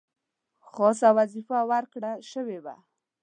[0.71, 2.75] خاصه وظیفه ورکړه شوې وه.